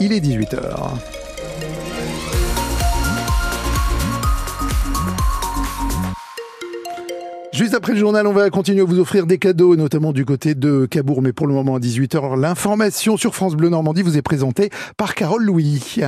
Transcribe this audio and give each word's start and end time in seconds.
il 0.00 0.12
est 0.12 0.20
18h. 0.20 0.90
Juste 7.52 7.74
après 7.74 7.92
le 7.92 7.98
journal, 7.98 8.24
on 8.28 8.32
va 8.32 8.50
continuer 8.50 8.82
à 8.82 8.84
vous 8.84 9.00
offrir 9.00 9.26
des 9.26 9.38
cadeaux, 9.38 9.74
notamment 9.74 10.12
du 10.12 10.24
côté 10.24 10.54
de 10.54 10.86
Cabourg. 10.86 11.22
Mais 11.22 11.32
pour 11.32 11.48
le 11.48 11.54
moment, 11.54 11.74
à 11.74 11.80
18h, 11.80 12.38
l'information 12.38 13.16
sur 13.16 13.34
France 13.34 13.56
Bleu 13.56 13.68
Normandie 13.68 14.02
vous 14.02 14.16
est 14.16 14.22
présentée 14.22 14.70
par 14.96 15.16
Carole 15.16 15.44
Louis. 15.44 16.00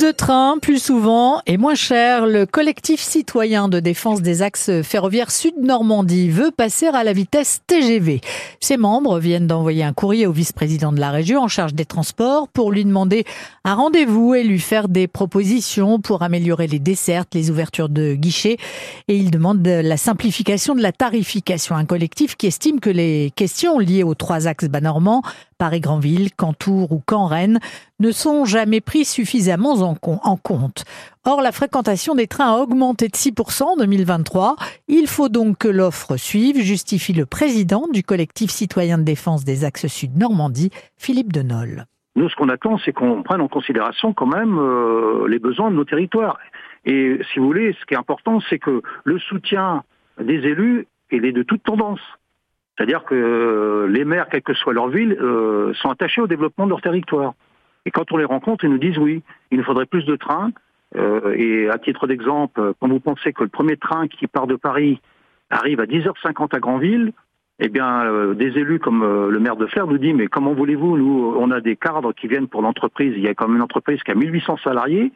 De 0.00 0.12
trains, 0.12 0.56
plus 0.58 0.82
souvent 0.82 1.42
et 1.46 1.58
moins 1.58 1.74
cher, 1.74 2.24
le 2.24 2.46
collectif 2.46 3.00
citoyen 3.00 3.68
de 3.68 3.80
défense 3.80 4.22
des 4.22 4.40
axes 4.40 4.70
ferroviaires 4.82 5.30
Sud-Normandie 5.30 6.30
veut 6.30 6.50
passer 6.50 6.86
à 6.86 7.04
la 7.04 7.12
vitesse 7.12 7.60
TGV. 7.66 8.22
Ses 8.60 8.78
membres 8.78 9.18
viennent 9.18 9.46
d'envoyer 9.46 9.84
un 9.84 9.92
courrier 9.92 10.26
au 10.26 10.32
vice-président 10.32 10.92
de 10.92 11.00
la 11.00 11.10
région 11.10 11.42
en 11.42 11.48
charge 11.48 11.74
des 11.74 11.84
transports 11.84 12.48
pour 12.48 12.72
lui 12.72 12.86
demander 12.86 13.24
un 13.64 13.74
rendez-vous 13.74 14.34
et 14.34 14.42
lui 14.42 14.58
faire 14.58 14.88
des 14.88 15.06
propositions 15.06 16.00
pour 16.00 16.22
améliorer 16.22 16.66
les 16.66 16.78
dessertes, 16.78 17.34
les 17.34 17.50
ouvertures 17.50 17.90
de 17.90 18.14
guichets 18.14 18.56
et 19.08 19.16
il 19.16 19.30
demande 19.30 19.66
la 19.66 19.96
simplification 19.98 20.74
de 20.74 20.80
la 20.80 20.92
tarification. 20.92 21.76
Un 21.76 21.84
collectif 21.84 22.36
qui 22.36 22.46
estime 22.46 22.80
que 22.80 22.90
les 22.90 23.32
questions 23.36 23.78
liées 23.78 24.04
aux 24.04 24.14
trois 24.14 24.46
axes 24.46 24.68
bas 24.68 24.80
normands 24.80 25.22
Paris-Granville, 25.60 26.32
Cantour 26.34 26.90
ou 26.90 27.02
Caen-Rennes 27.08 27.58
ne 28.00 28.12
sont 28.12 28.46
jamais 28.46 28.80
pris 28.80 29.04
suffisamment 29.04 29.74
en, 29.74 30.36
compte. 30.38 30.84
Or, 31.26 31.42
la 31.42 31.52
fréquentation 31.52 32.14
des 32.14 32.26
trains 32.26 32.54
a 32.54 32.56
augmenté 32.56 33.08
de 33.08 33.12
6% 33.12 33.62
en 33.64 33.76
2023. 33.76 34.56
Il 34.88 35.06
faut 35.06 35.28
donc 35.28 35.58
que 35.58 35.68
l'offre 35.68 36.16
suive, 36.16 36.62
justifie 36.62 37.12
le 37.12 37.26
président 37.26 37.86
du 37.92 38.02
collectif 38.02 38.50
citoyen 38.50 38.96
de 38.96 39.02
défense 39.02 39.44
des 39.44 39.66
axes 39.66 39.86
sud 39.86 40.16
Normandie, 40.16 40.70
Philippe 40.96 41.30
Denol. 41.30 41.84
Nous, 42.16 42.30
ce 42.30 42.36
qu'on 42.36 42.48
attend, 42.48 42.78
c'est 42.78 42.94
qu'on 42.94 43.22
prenne 43.22 43.42
en 43.42 43.48
considération 43.48 44.14
quand 44.14 44.26
même 44.26 44.58
euh, 44.58 45.28
les 45.28 45.38
besoins 45.38 45.70
de 45.70 45.76
nos 45.76 45.84
territoires. 45.84 46.38
Et 46.86 47.20
si 47.30 47.38
vous 47.38 47.44
voulez, 47.44 47.76
ce 47.78 47.84
qui 47.84 47.92
est 47.92 47.98
important, 47.98 48.40
c'est 48.48 48.58
que 48.58 48.80
le 49.04 49.18
soutien 49.18 49.84
des 50.18 50.36
élus 50.36 50.86
est 51.10 51.20
de 51.20 51.42
toute 51.42 51.62
tendance. 51.62 52.00
C'est-à-dire 52.80 53.04
que 53.04 53.14
euh, 53.14 53.88
les 53.88 54.06
maires, 54.06 54.26
quelle 54.30 54.40
que 54.40 54.54
soit 54.54 54.72
leur 54.72 54.88
ville, 54.88 55.14
euh, 55.20 55.74
sont 55.74 55.90
attachés 55.90 56.22
au 56.22 56.26
développement 56.26 56.64
de 56.64 56.70
leur 56.70 56.80
territoire. 56.80 57.34
Et 57.84 57.90
quand 57.90 58.10
on 58.10 58.16
les 58.16 58.24
rencontre, 58.24 58.64
ils 58.64 58.70
nous 58.70 58.78
disent 58.78 58.96
oui, 58.96 59.22
il 59.50 59.58
nous 59.58 59.64
faudrait 59.64 59.84
plus 59.84 60.06
de 60.06 60.16
trains. 60.16 60.50
Euh, 60.96 61.34
et 61.36 61.68
à 61.68 61.76
titre 61.76 62.06
d'exemple, 62.06 62.72
quand 62.80 62.88
vous 62.88 62.98
pensez 62.98 63.34
que 63.34 63.42
le 63.42 63.50
premier 63.50 63.76
train 63.76 64.08
qui 64.08 64.26
part 64.26 64.46
de 64.46 64.56
Paris 64.56 64.98
arrive 65.50 65.78
à 65.80 65.84
10h50 65.84 66.56
à 66.56 66.58
Granville, 66.58 67.12
eh 67.58 67.68
bien, 67.68 68.32
des 68.32 68.56
élus 68.56 68.78
comme 68.78 69.28
le 69.28 69.38
maire 69.40 69.56
de 69.56 69.66
Fer 69.66 69.86
nous 69.86 69.98
dit 69.98 70.14
mais 70.14 70.28
comment 70.28 70.54
voulez-vous 70.54 70.96
Nous, 70.96 71.34
on 71.38 71.50
a 71.50 71.60
des 71.60 71.76
cadres 71.76 72.14
qui 72.14 72.28
viennent 72.28 72.48
pour 72.48 72.62
l'entreprise. 72.62 73.12
Il 73.14 73.22
y 73.22 73.28
a 73.28 73.34
comme 73.34 73.54
une 73.54 73.60
entreprise 73.60 74.02
qui 74.02 74.10
a 74.10 74.14
1800 74.14 74.56
salariés 74.64 75.12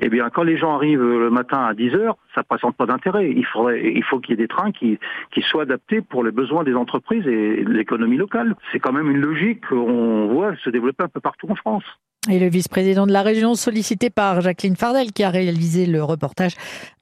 eh 0.00 0.08
bien, 0.08 0.30
quand 0.30 0.44
les 0.44 0.56
gens 0.56 0.74
arrivent 0.74 1.02
le 1.02 1.30
matin 1.30 1.64
à 1.64 1.74
10 1.74 1.94
heures, 1.94 2.16
ça 2.34 2.42
ne 2.42 2.46
présente 2.46 2.76
pas 2.76 2.86
d'intérêt. 2.86 3.30
Il, 3.30 3.38
il 3.38 4.04
faut 4.04 4.20
qu'il 4.20 4.30
y 4.30 4.32
ait 4.34 4.36
des 4.36 4.48
trains 4.48 4.70
qui, 4.70 4.98
qui 5.32 5.42
soient 5.42 5.62
adaptés 5.62 6.00
pour 6.00 6.22
les 6.22 6.30
besoins 6.30 6.64
des 6.64 6.74
entreprises 6.74 7.26
et 7.26 7.64
l'économie 7.64 8.16
locale. 8.16 8.54
C'est 8.70 8.78
quand 8.78 8.92
même 8.92 9.10
une 9.10 9.20
logique 9.20 9.66
qu'on 9.68 10.28
voit 10.28 10.54
se 10.56 10.70
développer 10.70 11.04
un 11.04 11.08
peu 11.08 11.20
partout 11.20 11.48
en 11.50 11.56
France. 11.56 11.84
Et 12.30 12.38
le 12.38 12.48
vice-président 12.48 13.06
de 13.06 13.12
la 13.12 13.22
région, 13.22 13.54
sollicité 13.54 14.10
par 14.10 14.42
Jacqueline 14.42 14.76
Fardel, 14.76 15.12
qui 15.12 15.24
a 15.24 15.30
réalisé 15.30 15.86
le 15.86 16.04
reportage, 16.04 16.52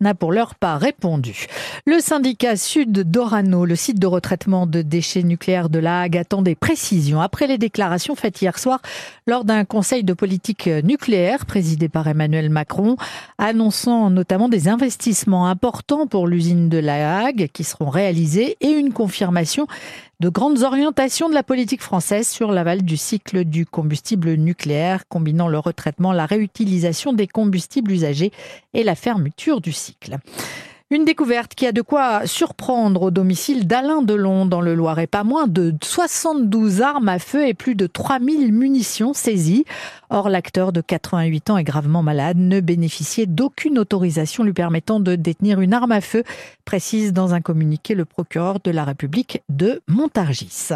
n'a 0.00 0.14
pour 0.14 0.30
l'heure 0.30 0.54
pas 0.54 0.76
répondu. 0.76 1.46
Le 1.84 1.98
syndicat 1.98 2.54
Sud 2.56 2.92
d'Orano, 2.92 3.64
le 3.64 3.74
site 3.74 3.98
de 3.98 4.06
retraitement 4.06 4.66
de 4.68 4.82
déchets 4.82 5.24
nucléaires 5.24 5.68
de 5.68 5.80
La 5.80 6.02
Hague, 6.02 6.16
attend 6.16 6.42
des 6.42 6.54
précisions 6.54 7.20
après 7.20 7.48
les 7.48 7.58
déclarations 7.58 8.14
faites 8.14 8.40
hier 8.40 8.56
soir 8.56 8.80
lors 9.26 9.44
d'un 9.44 9.64
conseil 9.64 10.04
de 10.04 10.12
politique 10.12 10.68
nucléaire 10.84 11.44
présidé 11.44 11.88
par 11.88 12.06
Emmanuel 12.06 12.48
Macron, 12.48 12.96
annonçant 13.38 14.10
notamment 14.10 14.48
des 14.48 14.68
investissements 14.68 15.48
importants 15.48 16.06
pour 16.06 16.28
l'usine 16.28 16.68
de 16.68 16.78
La 16.78 17.18
Hague 17.18 17.48
qui 17.52 17.64
seront 17.64 17.90
réalisés 17.90 18.56
et 18.60 18.68
une 18.68 18.92
confirmation 18.92 19.66
de 20.20 20.28
grandes 20.30 20.62
orientations 20.62 21.28
de 21.28 21.34
la 21.34 21.42
politique 21.42 21.82
française 21.82 22.26
sur 22.26 22.50
l'aval 22.50 22.82
du 22.82 22.96
cycle 22.96 23.44
du 23.44 23.66
combustible 23.66 24.32
nucléaire, 24.34 25.06
combinant 25.08 25.48
le 25.48 25.58
retraitement, 25.58 26.12
la 26.12 26.24
réutilisation 26.24 27.12
des 27.12 27.26
combustibles 27.26 27.92
usagés 27.92 28.32
et 28.72 28.82
la 28.82 28.94
fermeture 28.94 29.60
du 29.60 29.72
cycle. 29.72 30.16
Une 30.88 31.04
découverte 31.04 31.56
qui 31.56 31.66
a 31.66 31.72
de 31.72 31.82
quoi 31.82 32.28
surprendre 32.28 33.02
au 33.02 33.10
domicile 33.10 33.66
d'Alain 33.66 34.02
Delon 34.02 34.46
dans 34.46 34.60
le 34.60 34.76
Loiret. 34.76 35.08
Pas 35.08 35.24
moins 35.24 35.48
de 35.48 35.74
72 35.82 36.80
armes 36.80 37.08
à 37.08 37.18
feu 37.18 37.48
et 37.48 37.54
plus 37.54 37.74
de 37.74 37.88
3000 37.88 38.52
munitions 38.52 39.12
saisies. 39.12 39.64
Or, 40.10 40.28
l'acteur 40.28 40.70
de 40.70 40.80
88 40.80 41.50
ans 41.50 41.58
est 41.58 41.64
gravement 41.64 42.04
malade, 42.04 42.36
ne 42.36 42.60
bénéficiait 42.60 43.26
d'aucune 43.26 43.80
autorisation 43.80 44.44
lui 44.44 44.52
permettant 44.52 45.00
de 45.00 45.16
détenir 45.16 45.60
une 45.60 45.74
arme 45.74 45.90
à 45.90 46.00
feu, 46.00 46.22
précise 46.64 47.12
dans 47.12 47.34
un 47.34 47.40
communiqué 47.40 47.96
le 47.96 48.04
procureur 48.04 48.60
de 48.62 48.70
la 48.70 48.84
République 48.84 49.42
de 49.48 49.82
Montargis. 49.88 50.68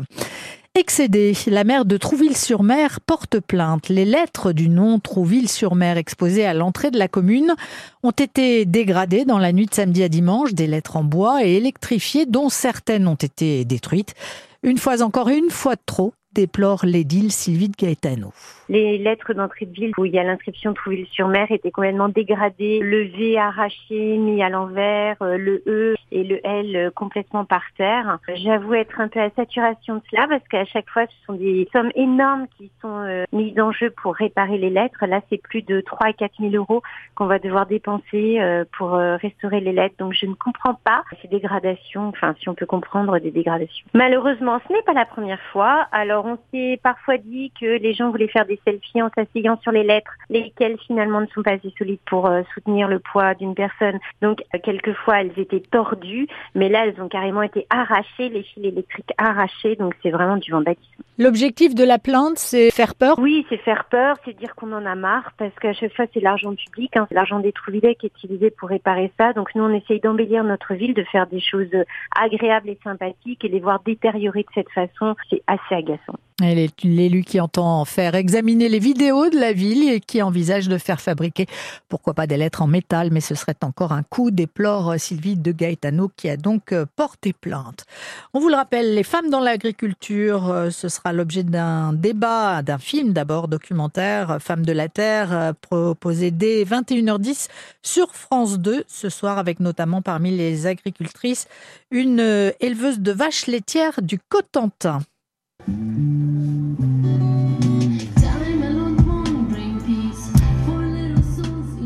Excédée, 0.78 1.36
la 1.48 1.64
maire 1.64 1.84
de 1.84 1.96
Trouville-sur-Mer 1.96 3.00
porte 3.00 3.40
plainte. 3.40 3.88
Les 3.88 4.04
lettres 4.04 4.52
du 4.52 4.68
nom 4.68 5.00
Trouville-sur-Mer 5.00 5.96
exposées 5.96 6.46
à 6.46 6.54
l'entrée 6.54 6.92
de 6.92 6.98
la 6.98 7.08
commune 7.08 7.56
ont 8.04 8.12
été 8.12 8.64
dégradées 8.66 9.24
dans 9.24 9.38
la 9.38 9.52
nuit 9.52 9.66
de 9.66 9.74
samedi 9.74 10.04
à 10.04 10.08
dimanche, 10.08 10.54
des 10.54 10.68
lettres 10.68 10.96
en 10.96 11.02
bois 11.02 11.44
et 11.44 11.56
électrifiées 11.56 12.24
dont 12.24 12.48
certaines 12.48 13.08
ont 13.08 13.16
été 13.16 13.64
détruites. 13.64 14.14
Une 14.62 14.78
fois 14.78 15.02
encore, 15.02 15.28
une 15.28 15.50
fois 15.50 15.74
de 15.74 15.82
trop, 15.84 16.14
déplore 16.32 16.84
l'édile 16.84 17.32
Sylvie 17.32 17.68
de 17.68 17.76
Gaetano. 17.76 18.32
Les 18.68 18.98
lettres 18.98 19.34
d'entrée 19.34 19.66
de 19.66 19.72
ville 19.72 19.92
où 19.98 20.04
il 20.04 20.12
y 20.12 20.18
a 20.18 20.22
l'inscription 20.22 20.74
Trouville-sur-Mer 20.74 21.50
étaient 21.50 21.72
complètement 21.72 22.08
dégradées, 22.08 22.78
le 22.80 23.02
V 23.02 23.36
arraché, 23.36 24.16
mis 24.16 24.42
à 24.42 24.48
l'envers, 24.48 25.16
euh, 25.22 25.36
le 25.36 25.62
E 25.66 25.96
et 26.12 26.22
le 26.22 26.38
L 26.46 26.76
euh, 26.76 26.90
complètement 26.92 27.44
par 27.44 27.62
terre. 27.76 28.18
J'avoue 28.36 28.74
être 28.74 29.00
un 29.00 29.08
peu 29.08 29.20
à 29.20 29.30
saturation 29.30 29.96
de 29.96 30.02
cela 30.08 30.28
parce 30.28 30.46
qu'à 30.48 30.64
chaque 30.66 30.88
fois, 30.88 31.06
ce 31.06 31.26
sont 31.26 31.32
des 31.32 31.68
sommes 31.72 31.90
énormes 31.96 32.46
qui 32.56 32.70
sont 32.80 33.00
euh, 33.00 33.24
mises 33.32 33.58
en 33.58 33.72
jeu 33.72 33.90
pour 33.90 34.14
réparer 34.14 34.58
les 34.58 34.70
lettres. 34.70 35.04
Là, 35.06 35.20
c'est 35.30 35.42
plus 35.42 35.62
de 35.62 35.80
3 35.80 36.06
à 36.06 36.12
4 36.12 36.34
000 36.38 36.54
euros 36.54 36.82
qu'on 37.16 37.26
va 37.26 37.40
devoir 37.40 37.66
dépenser 37.66 38.38
pour 38.76 38.92
restaurer 38.92 39.60
les 39.60 39.72
lettres. 39.72 39.96
Donc, 39.98 40.12
je 40.12 40.26
ne 40.26 40.34
comprends 40.34 40.74
pas 40.74 41.02
ces 41.20 41.28
dégradations, 41.28 42.08
enfin, 42.08 42.34
si 42.40 42.48
on 42.48 42.54
peut 42.54 42.66
comprendre 42.66 43.18
des 43.18 43.30
dégradations. 43.30 43.86
Malheureusement, 43.94 44.60
ce 44.66 44.72
n'est 44.72 44.82
pas 44.82 44.92
la 44.92 45.04
première 45.04 45.40
fois. 45.52 45.86
Alors, 45.92 46.19
on 46.26 46.38
s'est 46.50 46.78
parfois 46.82 47.18
dit 47.18 47.52
que 47.58 47.66
les 47.66 47.94
gens 47.94 48.10
voulaient 48.10 48.28
faire 48.28 48.46
des 48.46 48.60
selfies 48.64 49.02
en 49.02 49.10
s'asseyant 49.14 49.58
sur 49.62 49.72
les 49.72 49.82
lettres, 49.82 50.12
lesquelles 50.28 50.78
finalement 50.86 51.20
ne 51.20 51.26
sont 51.26 51.42
pas 51.42 51.52
assez 51.52 51.72
solides 51.78 52.00
pour 52.06 52.26
euh, 52.26 52.42
soutenir 52.54 52.88
le 52.88 52.98
poids 52.98 53.34
d'une 53.34 53.54
personne. 53.54 53.98
Donc 54.22 54.42
euh, 54.54 54.58
quelquefois 54.62 55.20
elles 55.20 55.38
étaient 55.38 55.62
tordues, 55.70 56.26
mais 56.54 56.68
là 56.68 56.86
elles 56.86 57.00
ont 57.00 57.08
carrément 57.08 57.42
été 57.42 57.66
arrachées, 57.70 58.28
les 58.28 58.42
fils 58.42 58.64
électriques 58.64 59.12
arrachés, 59.18 59.76
donc 59.76 59.94
c'est 60.02 60.10
vraiment 60.10 60.36
du 60.36 60.50
vandalisme. 60.50 61.02
L'objectif 61.18 61.74
de 61.74 61.84
la 61.84 61.98
plainte, 61.98 62.38
c'est 62.38 62.70
faire 62.70 62.94
peur? 62.94 63.18
Oui, 63.18 63.44
c'est 63.50 63.58
faire 63.58 63.84
peur, 63.84 64.16
c'est 64.24 64.36
dire 64.36 64.54
qu'on 64.54 64.72
en 64.72 64.86
a 64.86 64.94
marre, 64.94 65.32
parce 65.36 65.54
qu'à 65.60 65.72
chaque 65.72 65.94
fois 65.94 66.06
c'est 66.14 66.20
l'argent 66.20 66.54
public, 66.54 66.96
hein, 66.96 67.06
c'est 67.08 67.14
l'argent 67.14 67.40
des 67.40 67.52
Trouvillais 67.52 67.94
qui 67.94 68.06
est 68.06 68.12
utilisé 68.16 68.50
pour 68.50 68.70
réparer 68.70 69.12
ça. 69.18 69.32
Donc 69.32 69.54
nous 69.54 69.64
on 69.64 69.74
essaye 69.74 70.00
d'embellir 70.00 70.44
notre 70.44 70.74
ville, 70.74 70.94
de 70.94 71.04
faire 71.04 71.26
des 71.26 71.40
choses 71.40 71.70
agréables 72.16 72.70
et 72.70 72.78
sympathiques, 72.82 73.44
et 73.44 73.48
les 73.48 73.60
voir 73.60 73.80
détériorer 73.84 74.42
de 74.42 74.48
cette 74.54 74.70
façon, 74.70 75.14
c'est 75.28 75.42
assez 75.46 75.74
agaçant. 75.74 76.09
L'élu 76.40 77.22
qui 77.22 77.38
entend 77.38 77.84
faire 77.84 78.14
examiner 78.14 78.70
les 78.70 78.78
vidéos 78.78 79.28
de 79.28 79.38
la 79.38 79.52
ville 79.52 79.90
et 79.90 80.00
qui 80.00 80.22
envisage 80.22 80.68
de 80.68 80.78
faire 80.78 81.00
fabriquer, 81.00 81.46
pourquoi 81.88 82.14
pas 82.14 82.26
des 82.26 82.38
lettres 82.38 82.62
en 82.62 82.66
métal, 82.66 83.10
mais 83.12 83.20
ce 83.20 83.34
serait 83.34 83.56
encore 83.62 83.92
un 83.92 84.02
coup, 84.02 84.30
déplore 84.30 84.94
Sylvie 84.98 85.36
de 85.36 85.52
Gaetano 85.52 86.10
qui 86.16 86.30
a 86.30 86.38
donc 86.38 86.72
euh, 86.72 86.86
porté 86.96 87.34
plainte. 87.34 87.84
On 88.32 88.40
vous 88.40 88.48
le 88.48 88.54
rappelle, 88.54 88.94
les 88.94 89.02
femmes 89.02 89.28
dans 89.28 89.40
l'agriculture, 89.40 90.48
euh, 90.48 90.70
ce 90.70 90.88
sera 90.88 91.12
l'objet 91.12 91.42
d'un 91.42 91.92
débat, 91.92 92.62
d'un 92.62 92.78
film 92.78 93.12
d'abord 93.12 93.48
documentaire, 93.48 94.38
Femmes 94.40 94.64
de 94.64 94.72
la 94.72 94.88
Terre, 94.88 95.32
euh, 95.32 95.52
proposé 95.52 96.30
dès 96.30 96.64
21h10 96.64 97.48
sur 97.82 98.14
France 98.14 98.58
2 98.58 98.84
ce 98.88 99.10
soir 99.10 99.38
avec 99.38 99.60
notamment 99.60 100.00
parmi 100.00 100.30
les 100.30 100.66
agricultrices 100.66 101.48
une 101.90 102.52
éleveuse 102.60 103.00
de 103.00 103.12
vaches 103.12 103.46
laitières 103.46 104.00
du 104.00 104.18
Cotentin. 104.18 105.00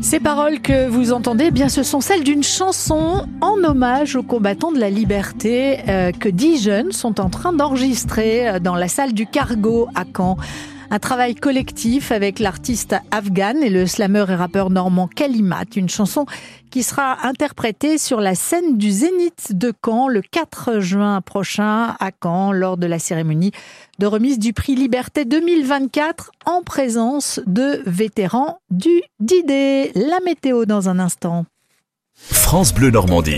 Ces 0.01 0.19
paroles 0.19 0.61
que 0.61 0.87
vous 0.87 1.11
entendez, 1.13 1.45
eh 1.47 1.51
bien, 1.51 1.67
ce 1.67 1.81
sont 1.81 1.99
celles 1.99 2.23
d'une 2.23 2.43
chanson 2.43 3.25
en 3.41 3.63
hommage 3.63 4.15
aux 4.15 4.21
combattants 4.21 4.71
de 4.71 4.79
la 4.79 4.91
liberté 4.91 5.79
euh, 5.89 6.11
que 6.11 6.29
dix 6.29 6.61
jeunes 6.61 6.91
sont 6.91 7.19
en 7.19 7.29
train 7.29 7.53
d'enregistrer 7.53 8.47
euh, 8.47 8.59
dans 8.59 8.75
la 8.75 8.87
salle 8.87 9.13
du 9.13 9.25
Cargo 9.25 9.87
à 9.95 10.03
Caen. 10.15 10.37
Un 10.91 10.99
travail 10.99 11.35
collectif 11.35 12.11
avec 12.11 12.39
l'artiste 12.39 12.95
afghane 13.11 13.63
et 13.63 13.69
le 13.69 13.87
slammer 13.87 14.25
et 14.29 14.35
rappeur 14.35 14.69
normand 14.69 15.07
Kalimat, 15.07 15.65
une 15.75 15.89
chanson 15.89 16.25
qui 16.69 16.83
sera 16.83 17.25
interprétée 17.25 17.97
sur 17.97 18.21
la 18.21 18.35
scène 18.35 18.77
du 18.77 18.91
Zénith 18.91 19.51
de 19.51 19.73
Caen 19.83 20.07
le 20.07 20.21
4 20.21 20.79
juin 20.79 21.21
prochain 21.21 21.95
à 21.99 22.11
Caen 22.21 22.51
lors 22.51 22.77
de 22.77 22.85
la 22.85 22.99
cérémonie 22.99 23.51
de 23.99 24.05
remise 24.05 24.39
du 24.39 24.53
prix 24.53 24.75
Liberté 24.75 25.25
2024 25.25 26.31
en 26.45 26.61
présence 26.61 27.39
de 27.47 27.81
vétérans 27.85 28.59
du 28.69 29.01
DIDE. 29.19 29.91
La 29.95 30.19
météo 30.23 30.65
dans 30.65 30.89
un 30.89 30.99
instant. 30.99 31.45
France 32.13 32.73
Bleu 32.73 32.91
Normandie. 32.91 33.33